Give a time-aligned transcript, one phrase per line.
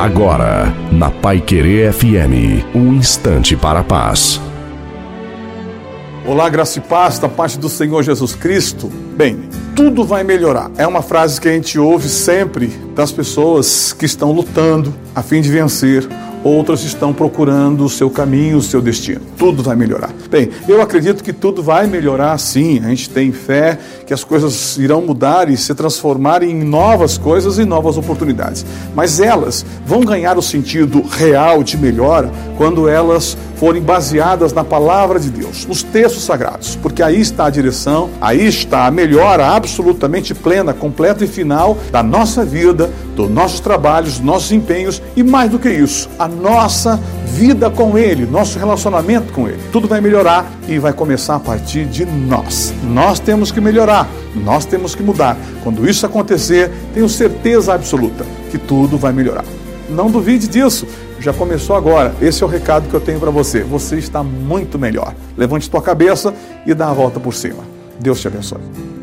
[0.00, 4.40] Agora, na Pai Querer FM, um instante para a paz.
[6.26, 8.90] Olá, graça e paz da parte do Senhor Jesus Cristo.
[9.14, 9.42] Bem,
[9.76, 10.70] tudo vai melhorar.
[10.78, 15.42] É uma frase que a gente ouve sempre das pessoas que estão lutando a fim
[15.42, 16.08] de vencer
[16.42, 19.20] outras estão procurando o seu caminho, o seu destino.
[19.36, 20.10] Tudo vai melhorar.
[20.30, 22.80] Bem, eu acredito que tudo vai melhorar sim.
[22.84, 27.58] A gente tem fé que as coisas irão mudar e se transformar em novas coisas
[27.58, 28.64] e novas oportunidades.
[28.94, 35.20] Mas elas vão ganhar o sentido real de melhora quando elas forem baseadas na palavra
[35.20, 40.34] de Deus, nos textos sagrados, porque aí está a direção, aí está a melhora absolutamente
[40.34, 45.50] plena, completa e final da nossa vida, dos nossos trabalhos, dos nossos empenhos e mais
[45.50, 49.60] do que isso, a nossa vida com Ele, nosso relacionamento com Ele.
[49.72, 52.72] Tudo vai melhorar e vai começar a partir de nós.
[52.82, 55.36] Nós temos que melhorar, nós temos que mudar.
[55.62, 59.44] Quando isso acontecer, tenho certeza absoluta que tudo vai melhorar.
[59.88, 60.86] Não duvide disso.
[61.18, 62.14] Já começou agora.
[62.20, 63.62] Esse é o recado que eu tenho para você.
[63.62, 65.14] Você está muito melhor.
[65.36, 66.32] Levante tua cabeça
[66.64, 67.62] e dá a volta por cima.
[68.00, 68.99] Deus te abençoe.